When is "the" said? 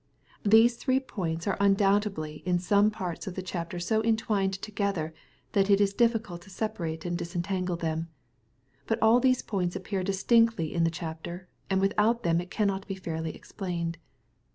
3.35-3.41, 10.85-10.89